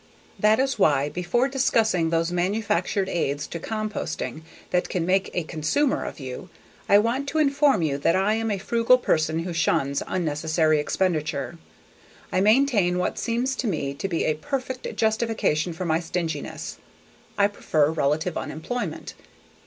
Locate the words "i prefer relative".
17.37-18.39